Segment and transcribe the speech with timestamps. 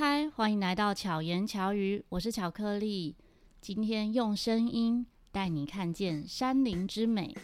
[0.00, 3.14] 嗨，欢迎来到巧言巧语，我是巧克力。
[3.60, 7.36] 今天用声音带你看见山林之美。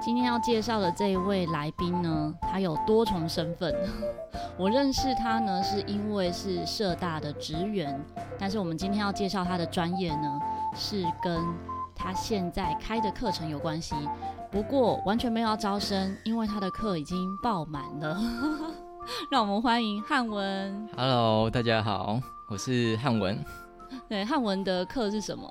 [0.00, 3.74] 今天要介绍的这一位来宾呢，他有多重身份。
[4.58, 7.96] 我认识他呢，是因为是社大的职员，
[8.36, 10.40] 但是我们今天要介绍他的专业呢，
[10.74, 11.40] 是跟
[11.94, 13.94] 他现在开的课程有关系。
[14.50, 18.20] 不过完全没有要招生，因为他的课已经爆满了。
[19.30, 20.88] 让我们欢迎汉文。
[20.96, 23.38] Hello，大家好，我是汉文。
[24.08, 25.48] 对，汉文的课是什么？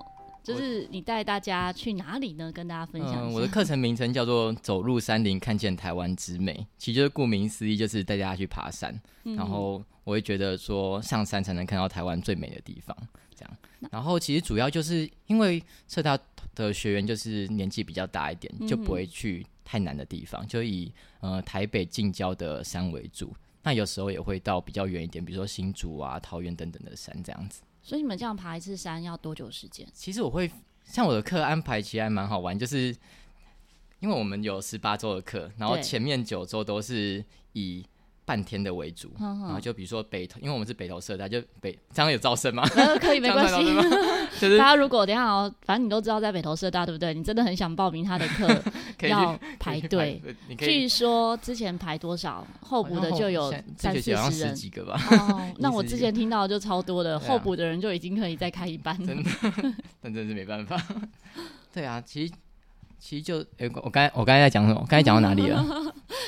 [0.53, 2.49] 就是你带大家去哪里呢？
[2.51, 3.21] 跟大家分享一下。
[3.21, 8.97] 嗯，我的课程名称叫做“走入山林，看见台湾之美”，其实就是顾名思义，就是带大家去爬山。
[9.25, 9.35] 嗯。
[9.35, 12.95] 然后我会觉得说，上山才能看到台湾最美的地方。
[13.35, 13.57] 这样。
[13.91, 16.17] 然后其实主要就是因为社大
[16.55, 23.35] 的学员就是年纪比较大一点，就不会去太难的地方，就以呃台北近郊的山为主。
[23.63, 27.61] 那有时候也会到比较远一点，比如说新竹啊、桃园等等的山这样子。
[27.87, 29.87] 所以你们这样爬一次山要多久时间？
[29.93, 30.51] 其实我会
[30.83, 32.93] 像我的课安排其实还蛮好玩，就是
[34.01, 37.85] 因为我们有十八周的课，然后前面九周都是以
[38.25, 42.67] 半天的为主，然后就比如说北投，因为我们是北投社大，就北这样有招生吗？
[42.75, 43.73] 呃，可以没 关系。
[44.37, 47.13] 就是 大家如果等一下哦，反正你都知道在北投社大对不对？
[47.13, 48.63] 你真的很想报名他的课，
[49.01, 50.21] 要排队。
[50.57, 54.99] 据说之前排多少候补的就有三四十人几个吧。
[55.11, 59.05] 哦，那我之前听到就超多的，候补的人就已经可以再开一班了。
[59.05, 59.29] 真的，
[60.01, 60.81] 但真是没办法。
[61.73, 62.33] 对啊，其实。
[62.99, 64.79] 其实就诶、欸，我刚才我刚才在讲什么？
[64.89, 65.63] 刚才讲到哪里了？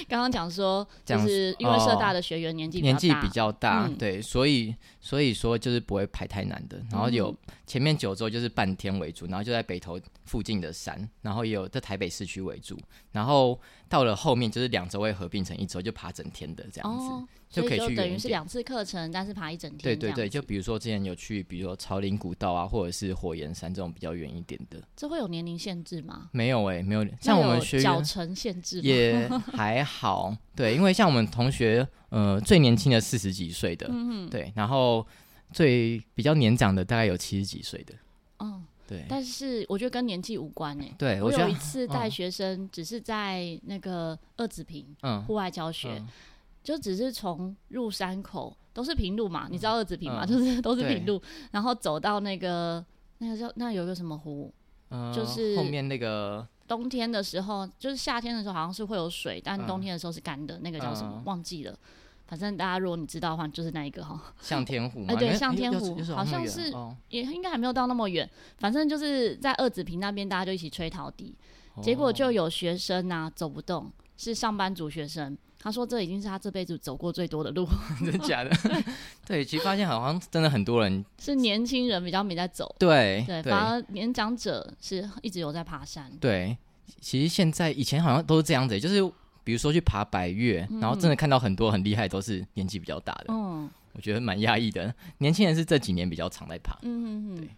[0.08, 6.80] 刚刚讲说，就是因为社大的学员年纪年纪比较大，嗯、对，所以所以说就是不会排太难的。
[6.92, 10.00] 然后有前面九周就是半天为主，然后就在北投
[10.30, 12.78] 附近的山，然后也有在台北市区为主，
[13.12, 17.06] 然后到了后面就是两周会合并成一周，就爬整天的这样子。
[17.08, 19.80] 哦就可以去，等于是两次课程，但是爬一整天。
[19.82, 24.80] 对对对，就比如说之前有去，比如说朝林古道啊，或者是火焰山这种比较远一点的。
[24.96, 26.30] 这会有年龄限制吗？
[26.32, 27.04] 没有哎、欸，没有。
[27.20, 33.90] 像我们学脚程限制也还好， 对，因为像我们同学，呃，最年轻的四十几岁的，
[34.30, 35.04] 对，然后
[35.52, 37.96] 最比较年长的大概有七十几岁的。
[38.90, 39.06] 嗯，对。
[39.10, 40.96] 但是我觉得跟年纪无关诶、欸。
[40.98, 45.96] 对，我有一次带学生，只是在那个二子坪，嗯，户外教学。
[45.98, 46.08] 嗯
[46.62, 51.20] 就只是从入山口都是平路嘛，嗯、你知道二子坪嘛，嗯、就是 都是平路，
[51.52, 52.86] 然后走到那个
[53.20, 54.54] 那个叫那有一个什么湖，
[54.90, 61.80] 嗯、就是后面那个冬天的时候，就是夏天的时候好像是会有水，但冬天的时候是干的，嗯、那个叫什么忘记了。
[62.30, 66.72] 反正大家如果你知道的话，就是那一个哈，向天湖嘛，哎对，向天湖好像是
[67.10, 68.30] 也应该还没有到那么远，
[68.60, 71.36] 反正就是在二子坪那边，大家就一起吹陶笛，
[71.74, 75.36] 哦、结果就有学生呐、啊、走不动，是上班族学生。
[75.62, 77.68] 他说：“这已经是他这辈子走过最多的路，
[78.00, 78.50] 真的假的？
[79.28, 86.10] 对，其实发现好像真的很多人是年轻人比较没在走，对对，反而年长者是一直有在爬山。
[86.22, 86.58] 对，
[87.02, 89.04] 其实现在以前好像都是这样子，就是
[89.44, 93.26] 比如说去爬百岳，嗯、然后真的看到很多很厉害，都是年纪比较大的。
[93.30, 94.94] 嗯，我觉得蛮压抑的。
[95.20, 96.78] 年轻人是这几年比较常在爬。
[96.84, 97.50] 嗯嗯嗯，对。”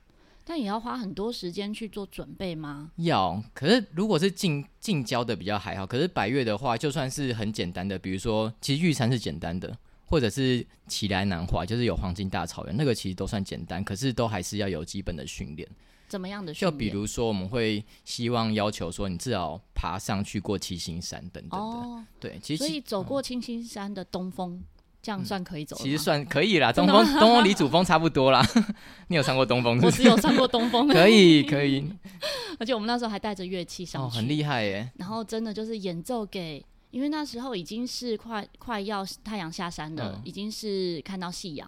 [0.43, 2.91] 但也要花很多时间去做准备吗？
[2.97, 9.77] 要，可是如果是近近郊的比较还好，可是百岳的话，就算是很简单的，比如说，其实玉山是简单的，
[10.07, 15.65] 或者是奇来南华，就是有黄金大草原，那个其实都算简单，可是都还是要有基本的训练。
[16.11, 16.71] 怎么样的训练？
[16.71, 21.57] 就比如说，我们会希望要求说，你至少爬上去过七星山等等的。
[21.57, 24.61] 哦，对，其实所以走过七星山的东峰。
[25.03, 26.71] 这样算可以走，其实算可以啦。
[26.71, 28.45] 东风，东风离主峰差不多啦。
[29.09, 29.81] 你有上过东峰？
[29.81, 30.87] 我只有上过东峰。
[30.93, 31.83] 可以，可以。
[32.59, 34.91] 而且我们那时候还带着乐器上去，哦，很厉害耶。
[34.97, 41.67] 然后真的就是演奏给，因为那时候已经是快快要太阳下山了，嗯、已经是看到夕阳，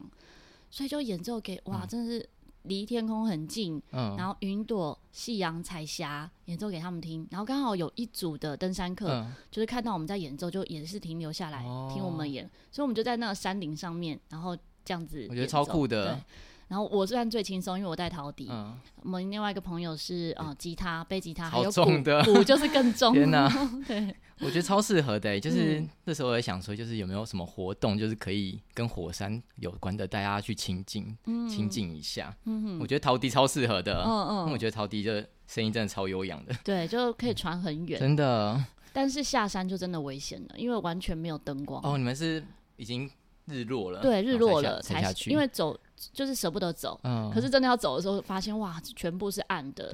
[0.69, 2.29] 所以就演奏给哇，真的是。
[2.63, 16.19] 离天空很近，嗯、然后云朵、夕阳、彩霞演奏给他们听，然后刚好有一组的登山客，嗯、就是看到我们在演奏，就也是停留下来、哦、听我们演，所以我们就在那个山顶上面，然后这样子，我觉得超酷的。
[16.67, 21.83] 对，然后我算最轻松，因为我带陶笛，嗯、我们另外一个朋友是啊、呃，吉他、背吉他，还有鼓，
[22.33, 23.13] 鼓就是更重。
[23.13, 23.49] 天哪，
[23.87, 24.15] 对。
[24.39, 31.15] 我觉得超适合的、欸，就是那时候我也想说，就是有没有什么活动，就是可以跟火山有关的，大家去亲近、
[31.49, 32.35] 亲近一下。
[32.45, 34.03] 嗯哼，我觉得陶笛超适合的。
[34.03, 36.53] 嗯嗯，我觉得陶笛的声音真的超悠扬的。
[36.63, 37.97] 对，就可以传很远。
[37.99, 38.61] 真的。
[38.91, 41.81] 但是下山就真的危险了，因为完全没有灯光。
[41.83, 42.43] 哦，你们是
[42.75, 43.09] 已经
[43.45, 44.01] 日落了？
[44.01, 45.31] 对，日落了才下去。
[45.31, 45.79] 因为走
[46.11, 49.93] 就是舍不得走，嗯，可是真的要走的时候，发现哇，全部是暗的。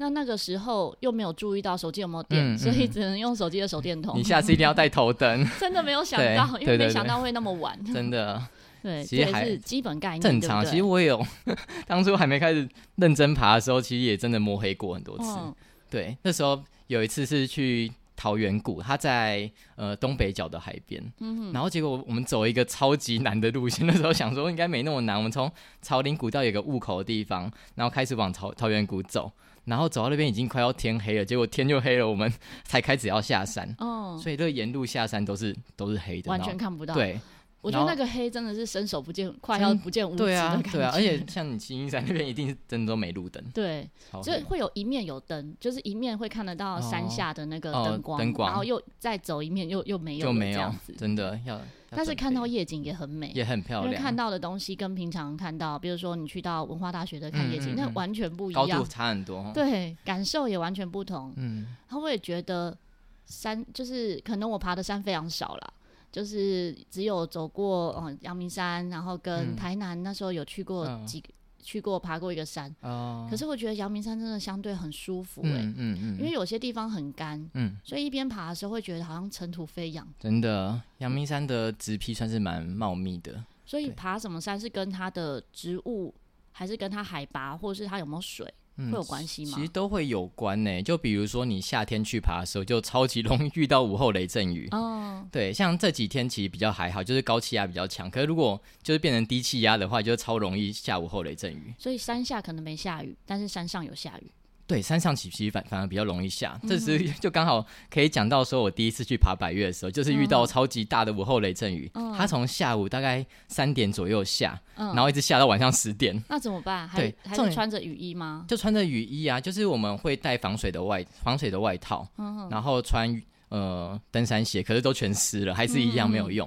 [0.00, 4.16] 那那个时候又没有注意到手机有没有电，嗯、所以只能用手机的手电筒。
[4.16, 5.44] 你下次一定要带头灯。
[5.58, 7.76] 真的没有想到，因为没想到会那么晚。
[7.92, 8.40] 真的。
[8.80, 10.20] 对，其实还是基本概念。
[10.20, 11.26] 正常，其实我也有，
[11.84, 15.24] 当初还没开始认真爬的时候，其实也真的摸黑过很多次。
[15.24, 15.52] 嗯、
[15.90, 21.00] 对，那时候有一次是去桃源谷，它在呃东北角的海边。
[21.20, 21.52] 嗯哼。
[21.52, 25.16] 然后结果我们走一个超级难的路线，那时候想说应该没那么难。
[25.16, 25.50] 我们从
[25.80, 29.30] 朝林古道有个雾口的地方，然后开始往桃桃源谷走。
[29.64, 32.32] 然后走到那边已经快要天黑了，结果天就黑了，我们
[32.64, 33.68] 才开始要下山。
[33.78, 36.94] 哦，所以这个沿路下山都是都是黑的，完全看不到。
[36.94, 37.20] 对，
[37.60, 40.72] 我觉得那个黑真的是伸手不见，快要不见五指的感觉。
[40.72, 43.42] 对啊，而且像你七星山那边一定是真的都没路灯。
[43.52, 43.88] 对，
[44.22, 51.60] 所以会有一面有灯，就是一面会看得到山下的那个灯光，灯光，然后又再走一面又又没有，就没有，真的要。
[51.90, 53.90] 但是看到夜景也很美，也很漂亮。
[53.90, 59.50] 因为看到的东西跟平常看到，比如说你去到文化大学的看夜景，嗯嗯嗯，那完全不一样，高度差很多。
[59.54, 61.32] 对，感受也完全不同。
[61.36, 62.76] 嗯，然后我也觉得
[63.24, 65.72] 山就是可能我爬的山非常少啦，
[66.10, 71.22] 就是只有走过嗯阳明山，然后跟台南那时候有去过几
[71.60, 76.28] 去过爬过一个山，哦、可是我觉得阳明山真的相对很舒服哎、欸嗯，嗯嗯，因为。
[76.38, 80.06] 有些地方很干，嗯，所以一边爬的时候会觉得好像尘土飞扬。
[80.20, 86.14] 真的，阳明山的植被算是蛮茂密的，所以爬什么山是跟它的植物，
[86.52, 88.46] 还是跟它海拔，或者是它有没有水？
[88.86, 89.52] 会有关系吗？
[89.54, 90.82] 其实都会有关呢、欸。
[90.82, 94.68] 就比如说你夏天去爬的时候，就超级容易遇到午后雷阵雨。
[94.70, 98.10] 哦，对，像这几天其实比较还好，就是高气压比较强。
[98.10, 101.74] 可是如果就是变成低气压的话，就超容易下午后雷阵雨。
[101.78, 104.30] 所以山下可能没下雨，但是山上有下雨。
[104.68, 116.22] 对，山上其实反反而比较容易下，这时 就刚好可以讲到说，我第一次去爬百岳的时候，就是遇到超级大的午后雷阵雨，它从下午大概三点左右下，然后一直下到晚上十点。
[116.28, 116.86] 那怎么办？
[116.94, 118.44] 对，还是穿着雨衣吗？
[118.46, 122.06] 就穿着雨衣啊，就是我们会带防水的外防水的外套，
[122.50, 126.46] 然后穿呃登山鞋，可是都全湿了，还是一样没有用。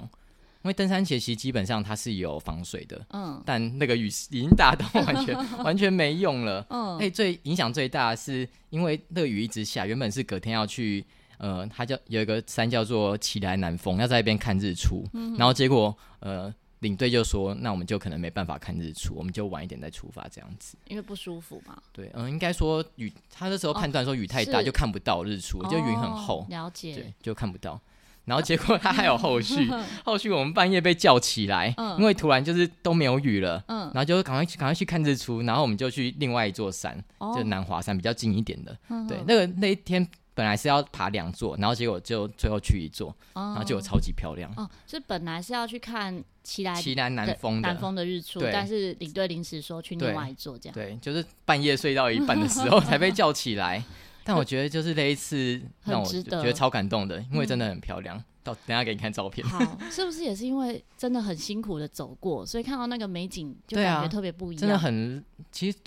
[0.62, 11.04] 因为登山鞋其实基本上它是有防水的，嗯，但那个雨已经大到完全完全没用了，嗯，哎，最影响最大的是因为那个雨一直下，原本是隔天要去，
[11.38, 27.80] 呃，它叫有一个山叫做奇莱南峰，要在那边看日出，嗯，然后结果呃领队就说，那我们就可能没办法看日出，我们就晚一点再出发这样子，因为不舒服嘛，对，嗯，应该说雨，他那时候判断说雨太大就看不到日出，哦，就云很厚，了解，对，就看不到。
[28.24, 29.68] 然后结果他还有后续，
[30.04, 44.52] 后续我们半夜被叫起来，嗯、因为突然就是都没有雨了，嗯、然后就赶快去赶快去看日出，然后我们就去另外一座山，哦、就南华山比较近一点的，嗯、对，那个那一天本来是要爬两座，然后结果就最后去一座，哦、然后结果超级漂亮。
[44.56, 53.82] 哦，是本来是要去看奇莱奇南南峰的南峰的日出，但是领队临时说去另外一座，这样对，对，就是半夜睡到一半的时候 才被叫起来。
[54.24, 58.16] 但我觉得就是那一次让我觉得超感动的，因为真的很漂亮。
[58.16, 59.46] 嗯、到等下给你看照片。
[59.46, 59.58] 好，
[59.90, 64.58] 是不是也是因为真的很辛苦的走过，所以看到那个美景就感觉特别不一样？
[64.58, 65.78] 啊、真的很，其实，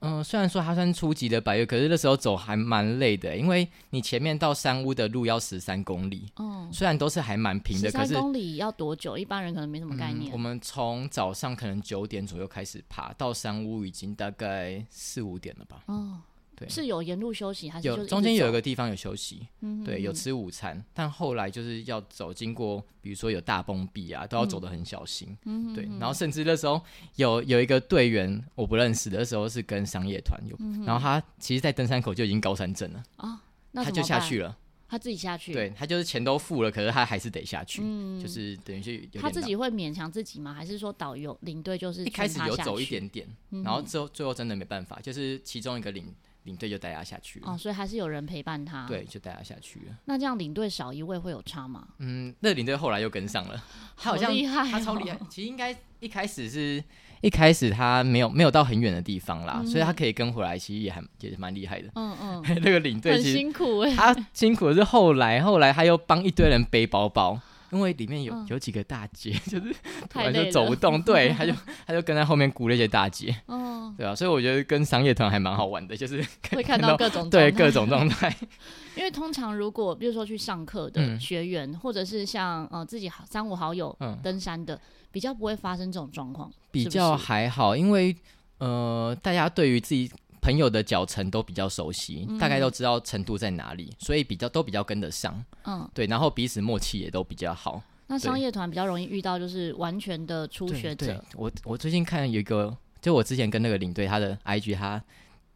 [0.00, 6.26] 嗯、呃，虽然说它算初级的百岳，可是那时候走还蛮累的，因为你前面到山屋的路要十三公里。
[6.36, 6.68] 嗯。
[6.72, 9.16] 虽然都是还蛮平的，可是十三公里要多久？
[9.16, 10.30] 一般人可能没什么概念。
[10.30, 15.82] 嗯、我们从早上可能九点左右开始爬，到山屋已经大概四五点了吧。
[15.86, 16.18] 哦。
[16.56, 19.46] 对，是有沿路休息还是有中间有一个地方有休息？
[19.84, 25.36] 对，有吃午餐，但后来就是要走，经过比如说有大崩壁啊，都要走得很小心。
[25.74, 26.80] 对，然后甚至那时候
[27.16, 33.42] 有有一个队员我不认识的时候是跟商业团有，嗯、然后他其实，在登山口就已经高山症了啊，
[33.72, 34.56] 那他就下去了，
[34.88, 40.54] 他自己下去，对，他就是钱都付了，可是他还是得下去，嗯、就是等于是他自己会勉强自己吗？
[40.54, 46.14] 还是说导游领队就是一开始有走一点点，嗯、然后最后最后真的没办法，就是其中一个领。
[46.44, 48.86] 领队就带他下去了哦，所以还是有人陪伴他。
[48.86, 49.96] 对，就带他下去了。
[50.06, 51.86] 那这样领队少一位会有差吗？
[51.98, 53.62] 嗯，那领队后来又跟上了，
[53.96, 55.18] 他好像厉害，他超厉害。
[55.28, 56.82] 其实应该一开始是
[57.22, 61.88] 一开始他没有没有到很远的地方啦，所以他可以跟回来，其实也还也蛮厉害的。
[61.94, 67.40] 嗯嗯， 那个领队很辛苦哎，他辛苦的是后来后来他又帮一堆人背包包。
[67.70, 69.74] 因为里面有有几个大姐，就是
[70.08, 71.52] 突然就走不动，对，他就
[71.86, 78.34] 他就跟在后面鼓那些大姐，哦，对啊，所以我觉得跟商业团还蛮好玩的，就是 会看到各种对各种状态。
[78.96, 84.80] 因为通常如果比如说去上课的学员，或者是像呃自己三五好友登山的，
[85.10, 88.16] 比较不会发生这种状况，比较还好，因为
[88.58, 90.10] 呃大家对于自己。
[90.44, 95.42] 朋友的脚程都比较熟悉，大概都知道程度在哪里，所以比较都比较跟得上。
[95.64, 97.82] 嗯，对，然后彼此默契也都比较好。
[98.06, 101.24] 那商业团比较容易遇到就是完全的初学者。
[101.34, 105.02] 我我最近看有一个，就我之前跟那个领队他的 IG，他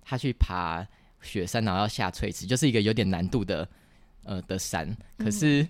[0.03, 0.83] 他去爬
[1.21, 3.69] 雪山，然后要下垂直，就是一个有点难度的
[4.25, 4.97] 呃的山。
[5.19, 5.69] 可是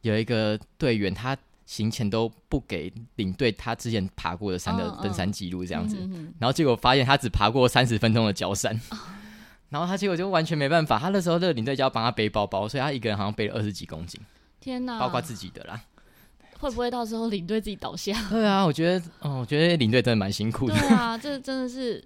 [0.00, 5.98] 有一个队员，他行前都不给领队他之前爬过的山的登山记录，这样子。
[6.38, 8.80] 然后结果发现他只爬过三十分钟的焦山，
[9.68, 10.98] 然后他结果就完全没办法。
[10.98, 14.20] 他那时候那个领队就要帮他背包包，所以他一个人好像背了二十几公斤。
[14.60, 14.98] 天哪！
[14.98, 15.80] 包括自己的啦。
[16.58, 18.16] 会不会到时候领队自己倒下？
[18.30, 20.74] 对啊，我觉得，哦，我觉得领队真的蛮辛苦的。
[20.74, 22.02] 对啊，这真的是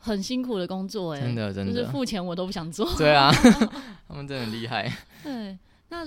[0.00, 2.86] 很辛苦的工作哎，真的真的，就是付钱我都不想做。
[2.96, 3.30] 对啊，
[4.06, 4.92] 他们真的很厉害。
[5.22, 5.56] 对，
[5.88, 6.04] 那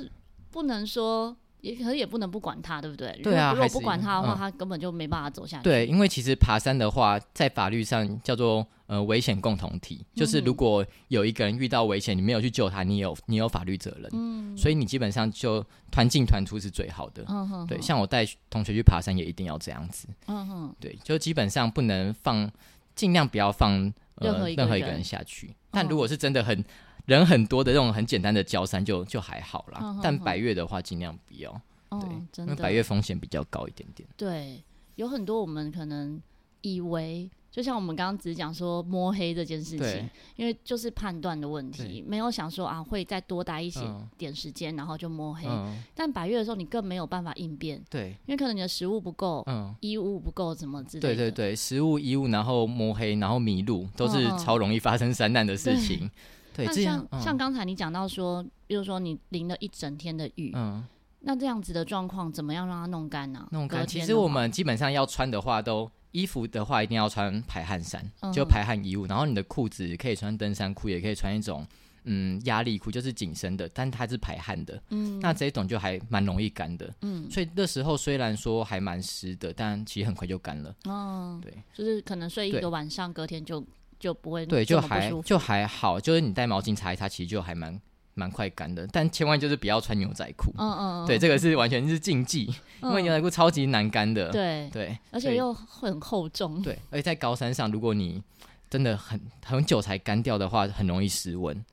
[0.51, 1.35] 不能说。
[1.61, 3.11] 也可是也不能不管他，对不对？
[3.23, 5.63] 对啊，如果不管他的话，嗯、他根本就没办法走下去。
[5.63, 14.09] 对，因为其实爬山的话，在法律上叫做呃危险共同体，就是如果有一个人遇到危险，你没有去救他，你有你有法律责任。
[14.13, 17.23] 嗯，所以你基本上就团进团出是最好的。
[17.27, 20.07] 嗯哼，对，像我带同学去爬山也一定要这样子。
[20.27, 22.49] 嗯哼，对，就基本上不能放，
[22.95, 23.71] 尽量不要放
[24.15, 25.55] 呃任何一个人下去。
[25.69, 26.65] 但如果是真的很。
[27.11, 34.07] 人很多的这种很简单的交山就就还好啦，嗯、但百越的话尽量不要，嗯、对，因为百越风险比较高一点点。
[34.17, 34.63] 对，
[34.95, 36.21] 有很多我们可能
[36.61, 43.81] 以为，就像我们刚刚只讲说摸黑这件事情，因为就是判断的问题，没有想说啊会再多待一些
[44.17, 45.47] 点时间，嗯、然后就摸黑。
[45.47, 51.15] 嗯、但百越的时候你更没有办法应变，对，因为可能你的食物不够，嗯，衣物不够，怎么之类的。
[51.15, 56.09] 对对对，食物、衣物，然后摸黑，然后迷路，都是超容易发生山难的事情。
[56.53, 60.83] 对，那像、嗯、像刚才你讲到说，比如说你淋了一整天的雨，嗯，
[61.21, 63.47] 那这样子的状况怎么样让它弄干呢、啊？
[63.51, 69.05] 弄干，其实我们基本上要穿的话都，都衣服的话一定要穿排汗衫，嗯、就排汗衣物。
[69.05, 71.65] 然后你的裤子可以穿登山裤，也可以穿一种
[72.03, 74.81] 嗯压力裤，就是紧身的，但它是排汗的。
[74.89, 76.93] 嗯，那这一种就还蛮容易干的。
[77.01, 80.75] 嗯，所以那时候虽然说还蛮湿的，但其实很快就干了。
[80.83, 83.65] 哦，对，就是可能睡一个晚上，隔天就。
[84.01, 87.79] 就不会对，就还就还好，就是你带毛巾擦一擦，其实就还蛮
[88.15, 88.87] 蛮快干的。
[88.87, 98.23] 但千万就是不要穿牛仔裤，嗯嗯，对，这个是完全是禁忌，因为牛仔裤超级难干的，对对，而且又很厚重，对，而且在高山上，如果你
[98.71, 101.63] 真的很很久才干掉的话，很容易失温，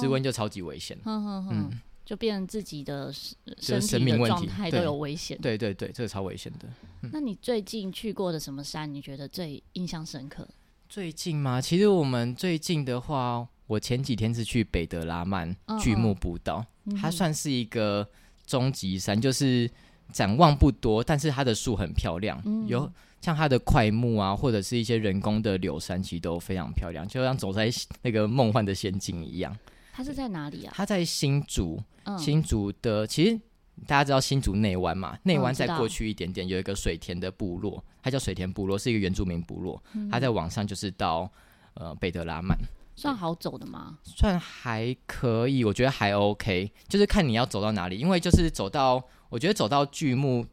[0.00, 3.12] 失温就超级危险，嗯嗯，就变成自己的
[3.58, 6.68] 身体的状态都有危险，对对对，这个超危险的。
[7.10, 8.94] 那你最近去过的什么山？
[8.94, 10.46] 你觉得最印象深刻？
[10.92, 11.58] 最近吗？
[11.58, 18.06] 其实我们最近的话，我前几天是去北德拉曼巨木步道，嗯、它算是一个
[18.44, 19.70] 终极山，就是
[20.12, 27.70] 展望不多，但是它的树很漂亮，嗯、有像它的块木啊，或者是一些人工的柳杉，其实都非常漂亮，就像走在
[28.02, 29.56] 那个梦幻的仙境一样。
[29.94, 30.74] 它是在哪里啊？
[30.76, 31.82] 它在新竹，
[32.18, 33.40] 新竹的其实。
[33.86, 35.18] 大家知道新竹内湾嘛？
[35.24, 39.82] 内湾再过去一点点，有一个水田的部落，它叫水田部落，是一个原住民部落。
[40.10, 41.30] 它在往上就是到
[41.74, 42.56] 呃北德拉曼，
[42.94, 43.98] 算好走的吗？
[44.04, 47.98] 算还可以，我觉得还 OK，就是看你要走到哪里。
[47.98, 50.46] 因为就是走到，我觉得走到巨木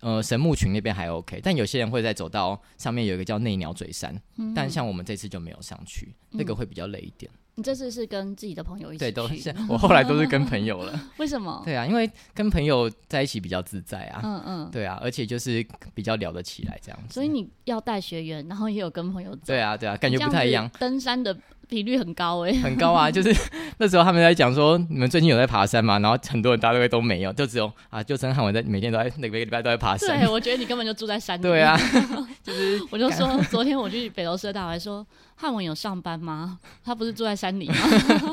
[0.00, 4.14] 呃神木群那边还 OK，但有些人会再走到上面有一个叫内鸟嘴山，
[4.54, 7.30] 但像我们这次就没有上去，那个会比较累一点。
[7.58, 9.10] 你这次是跟自己的朋友一起去？
[9.10, 10.92] 对，都是我后来都是跟朋友了。
[11.16, 11.62] 为什么？
[11.64, 14.20] 对啊，因为跟朋友在一起比较自在啊。
[14.22, 14.70] 嗯嗯。
[14.70, 17.14] 对啊，而且就是比较聊得起来这样子。
[17.14, 19.40] 所以你要带学员，然后也有跟朋友走。
[19.46, 20.70] 对啊，对啊，感觉不太一样。
[20.78, 21.34] 登山的
[21.68, 22.52] 比率很高哎。
[22.54, 23.34] 很高啊， 就是
[23.78, 25.98] 那时候他们在讲说，你们最近有在爬山吗？
[25.98, 30.20] 然后很多人大概都没有，就只有啊，就陈汉文在每天都在每个礼拜都在爬山。
[30.20, 31.42] 对，我觉得你根本就住在山里。
[31.42, 31.78] 对啊，
[32.42, 35.06] 就是我就说，昨天我去北投社大，我还说。
[35.38, 36.58] 汉文有上班吗？
[36.82, 37.74] 他不是住在山里吗？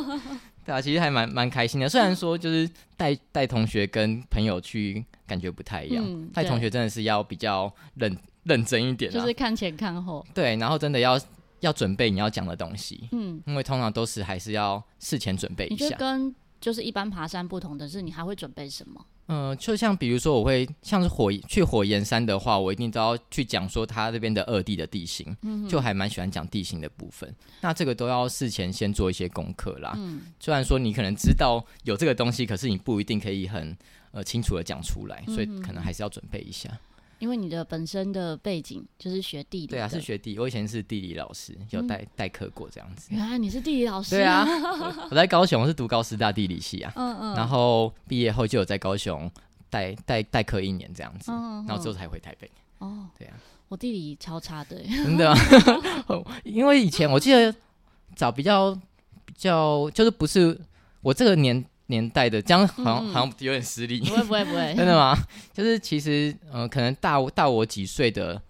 [0.66, 1.90] 对啊，其实还蛮蛮开心的。
[1.90, 6.02] 虽然说就是带带同学跟朋友去，感觉不太一样。
[6.34, 10.26] 带、嗯、同学真的是要比较认认真一点，就是看前看后。
[10.34, 11.20] 对，然后真的要
[11.64, 13.10] 要准备你要讲的东西。
[13.12, 15.86] 嗯，因为通常都是还是要事前准备一下。
[15.86, 19.06] 你就跟就是一般爬山不同的是，你还会准备什么？
[19.28, 27.34] 嗯、呃，就像比如说，我会像是火去火焰山的话，我一定都要去讲说它这边的二地的地形，嗯、就还蛮喜欢讲地形的部分。
[27.62, 29.94] 那这个都要事前先做一些功课啦。
[29.96, 33.76] 嗯，虽然说你可能知道有这个东西，可是你不一定可以很
[34.12, 36.70] 呃清楚的讲出来，所以可能还是要准备一下。
[37.24, 40.38] 因为你的本身的背景就是学地理，对啊，是学地。
[40.38, 43.08] 我以前是地理老师，有代代课过这样子。
[43.12, 44.10] 原来你是地理老师？
[44.18, 44.46] 对啊，
[45.10, 46.92] 我在高雄，我是读高师大地理系啊。
[46.98, 47.34] 嗯嗯。
[47.34, 49.32] 然后毕业后就有在高雄
[49.70, 52.52] 代代代课一年这样子，然后之后才回台北。
[52.80, 53.36] 哦，对啊。
[53.70, 55.34] 我地理超差的，真的。
[56.44, 57.56] 因为以前我记得
[58.18, 58.76] 找比较
[59.24, 60.60] 比较，就是不是
[61.00, 61.64] 我这个年。
[61.94, 64.00] 年代的，这样好像、嗯、好像有点失礼。
[64.00, 65.16] 不会不会不会，真的吗？
[65.54, 68.42] 就是其实，呃，可能大大我几岁的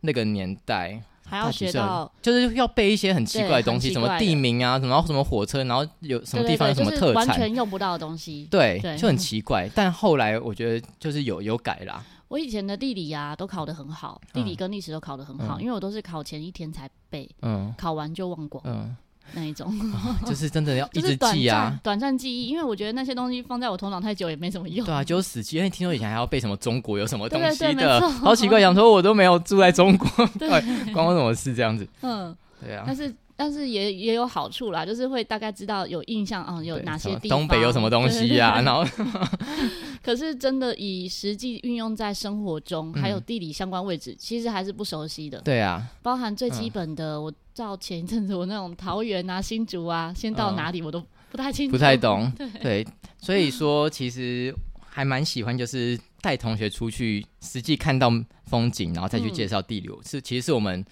[0.00, 8.48] 那个年代，还要学到，就是要背一些很奇怪的东西，什么地名啊，什么什么火车，然后有什么地方有什么特产，完全用不到的东西。
[8.50, 9.68] 对，对就很奇怪。
[9.74, 12.02] 但后来我觉得就是有有改啦。
[12.28, 18.96] 我以前的地理呀、啊、都考得很好，地理跟历史都考得很好、嗯，因为我都是考前一天才背，嗯，考完就忘光，嗯，
[19.32, 24.84] 那一种，哦、就是真的要 一直记啊，短暂记忆，因为我觉得那些东西放在我头脑太久也没什么用。
[24.86, 30.48] 对啊，就死记，因为听说以前还要背什么中国有什么东西的，好奇怪，想说我都没有住在中国， 对，
[30.92, 31.54] 关我什么事？
[31.54, 31.86] 这样子？
[32.02, 33.14] 嗯，对啊，但是。
[33.36, 38.62] 但是也也有好处啦，就是会大概知道有印象啊、嗯，有哪些地方，东北有什么东西呀、啊？
[38.62, 38.82] 然后
[40.02, 45.38] 可是真的以实际运用在生活中、嗯，还有地理相关位置，其实还是不熟悉的。
[45.42, 52.32] 对啊，包含最基本的，嗯、我照前一阵子我那种桃园啊、新竹啊，先到哪里我都不太清楚，不太懂。
[52.38, 52.86] 对，对
[53.18, 54.54] 所以说其实
[54.88, 58.10] 还蛮喜欢，就是带同学出去实际看到
[58.46, 60.82] 风景，然后再去介绍地理、嗯，是其实是我们。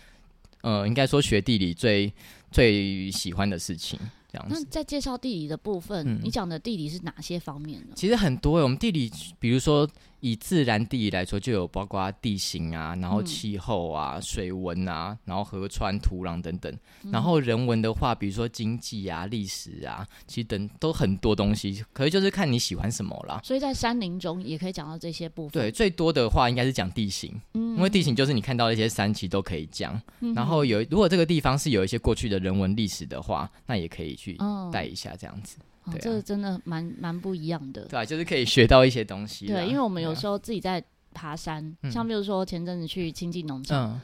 [0.64, 2.12] 呃，应该说学地理最
[2.50, 4.00] 最喜欢的事情，
[4.32, 4.54] 这样子。
[4.58, 7.94] 那在介绍地理的部分，嗯、你讲的地理是哪些方面呢？
[7.94, 9.88] 其实很多，我们地理，比如说。
[10.24, 17.12] 以自然地理来说，就有包括地形啊，然后气候啊、嗯、水文啊，然后河川、土壤等等、嗯。
[17.12, 21.84] 然后人文的话，比如说经济啊、历史啊，其实等都很多东西。
[21.92, 23.38] 可是就是看你喜欢什么啦。
[23.44, 25.62] 所以在山林中也可以讲到这些部分。
[25.62, 30.32] 对，最多的话应该是讲地形、嗯，因为地形就是你看到的一些山，其实都可以讲、嗯。
[30.32, 34.38] 然后有如果这个地方是有一些过去的人文历史的话，那也可以去
[34.72, 35.58] 带一下这样子。
[35.60, 39.46] 哦啊、这个真的蛮蛮不一样的，对、啊，就是可以学到一些东西。
[39.46, 44.00] 对，因为我们有时候自己在爬山，啊、像比如说前阵子去亲近农场、嗯，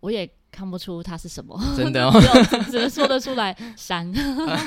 [0.00, 2.12] 我也看不出它是什么，真的、哦，
[2.66, 4.12] 只 只能说得出来山，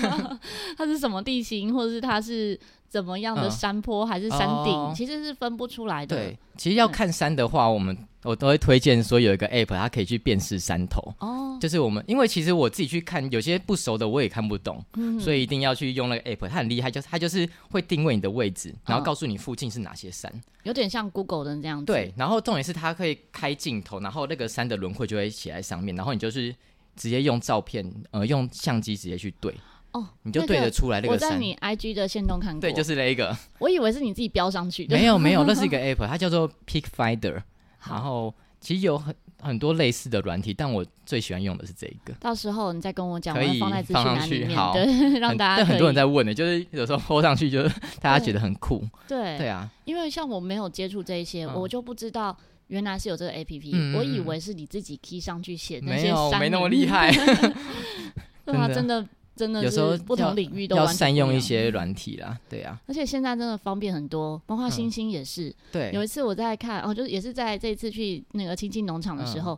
[0.77, 2.59] 它是什么地形，或者是它是。
[2.89, 6.15] 怎么样的山坡还是山顶、哦，其实是分不出来的。
[6.15, 7.95] 对，其实要看山的话，我们
[8.27, 11.01] 我都会推荐说有一个 app，它可以去辨识山头。
[11.19, 20.29] 哦，就是我们，因为其实我自己去看，有些不熟的我也看不懂，嗯、所以一定要去用那个 app，它很厉害，就是它就是会定位你的位置，然后告诉你附近是哪些山，
[20.63, 21.85] 有点像 Google 的这样子。
[21.85, 26.53] 对，然后重点是它可以开镜头，然后那个山的轮廓就会写在上面，然后你就是
[26.97, 29.55] 直接用照片，呃，用相机直接去对。
[29.93, 31.13] 哦，你就对得出来那个。
[31.13, 32.59] 我在你 IG 的线动看过。
[32.59, 33.35] 对，就是那一个。
[33.57, 34.97] 我以为是你自己标上去的。
[34.97, 37.41] 没有没有，那是一个 app，它叫做 Peak Finder。
[37.89, 42.13] 然后其实有很很多类似的软体，但我最喜欢用的是这一个。
[42.19, 44.85] 到时候你再跟我讲，可以放在放上去，好，对，
[45.19, 45.57] 让大家。
[45.57, 48.83] 但很多人在问的，就是有时候 po 上去，就是大家觉得很酷。
[49.07, 52.35] 对对啊，因为像我没有接触这一些、嗯，我就不知道
[52.67, 53.95] 原来是有这个 app、嗯。
[53.95, 57.11] 我以为是你自己 key 上去写那些山，没有，没那么厉害。
[58.43, 59.05] 对啊，真的。
[59.37, 62.81] 真的是不同领域都要善用一些软体啦，对啊。
[62.87, 65.49] 而且现在真的方便很多，包括星星也是。
[65.49, 69.53] 嗯、对，有一次我在看，哦，就是也是在这一次去那个亲近农场的时候，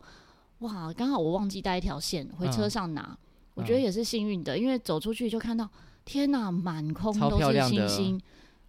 [0.60, 3.18] 嗯、哇，刚好我忘记带一条线回车上拿，嗯、
[3.56, 5.68] 我觉得也是幸运的，因为走出去就看到，
[6.04, 8.22] 天哪，满空都是星星，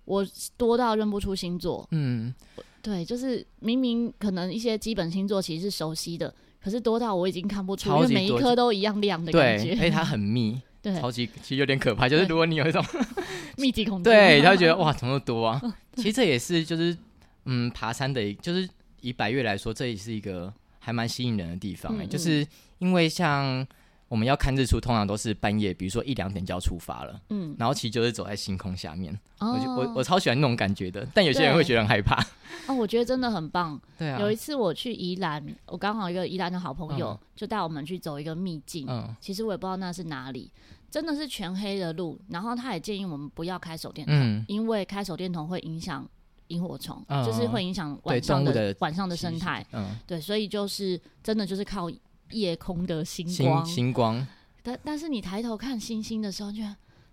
[0.05, 0.25] 我
[0.57, 1.87] 多到认不出星座。
[1.91, 2.33] 嗯，
[2.81, 10.61] 对，就是明明可能一些基本星座其实是熟悉的，可是多到我已经看不出，因为每一颗都一样亮的感觉，而且它很密。
[10.83, 12.85] 对，超级其实有点可怕，就是如果你有一种
[13.59, 15.61] 密集恐惧，对，他会觉得哇， 怎么那么多啊？
[15.97, 16.97] 其实这也是就是
[17.45, 18.69] 嗯，爬山的，就是
[19.01, 22.05] 以百越来说，这也是一个还蛮吸引人的地方哎、欸。
[22.05, 22.47] 嗯嗯，就是
[22.79, 23.67] 因为像。
[24.11, 27.21] 我们要看日出，通常都是半夜，比如说一两点就要出发了。
[27.29, 29.17] 嗯，然后其实就是走在星空下面。
[29.39, 32.21] 哦，我我我超喜欢那种感觉的，但有些人会觉得很害怕。
[32.67, 33.81] 哦，我觉得真的很棒。
[33.97, 38.85] 对啊，有一次我去宜兰，我刚好一个宜兰的好朋友、嗯、就带我们去走一个秘境。
[38.89, 40.51] 嗯，其实我也不知道那是哪里，
[40.91, 42.19] 真的是全黑的路。
[42.31, 46.05] 然后他也建议我们不要开手电筒，嗯、因为开手电筒会影响
[46.49, 49.65] 萤火虫、嗯，就是会影响晚上的，的晚上的生态。
[49.71, 51.89] 嗯，对，所以就是真的就是靠。
[52.31, 54.27] 夜空的星光，星，星光，
[54.63, 56.63] 但但是你抬头看星星的时候，就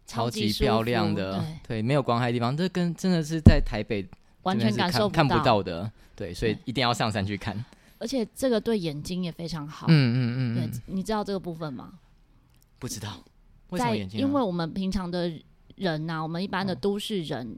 [0.05, 4.07] 超级漂亮的，对，对，没有光害的地方，这跟真的是在台北
[4.43, 5.61] 完全感受不看不到。
[5.61, 7.63] 的，对，所以一定要上山去看。
[7.99, 11.93] 而且这个对眼睛也非常好，嗯嗯嗯，对，你知道这个部分吗？
[12.79, 13.17] 不知道，
[13.69, 14.19] 为什么眼睛？
[14.19, 15.31] 因为我们平常的
[15.75, 17.57] 人呐、啊，我们一般的都市人，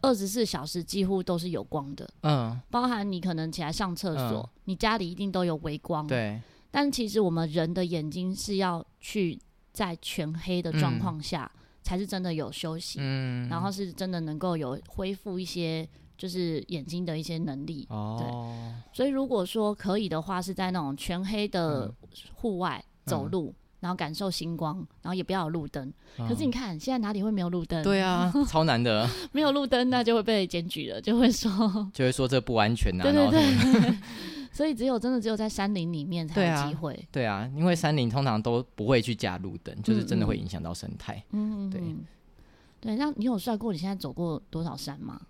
[0.00, 6.40] 二十四小时几乎都是有光的，嗯，包含你可能起来上厕所、嗯，你家里一定都有微光，对。
[6.72, 9.38] 但其实我们人的眼睛是要去
[9.72, 11.48] 在全黑的状况下，
[11.82, 18.96] 才是真的有休息，嗯，然后是真的能够有恢复一些就是眼睛的一些能力，哦，对。
[18.96, 21.92] 所以如果说可以的话，是在那种全黑的
[22.34, 25.92] 户外走路，然后感受星光，然后也不要有路灯。
[26.18, 27.82] 嗯、可是你看，现在哪里会没有路灯？
[27.82, 29.08] 对啊，超难的。
[29.32, 33.10] 没有路灯，那就会被检举了，就会说，就会说这不安全呐、啊。
[33.10, 33.98] 对对对。
[34.52, 37.48] 所以只有真的只有在山林里面才有机会对、啊。
[37.48, 41.24] 对啊，因为山林通常都不会去加路灯，就是真的会影响到生态。
[41.30, 41.70] 嗯嗯。
[41.70, 41.80] 对。
[42.80, 45.20] 对，那你有算过你现在走过多少山吗？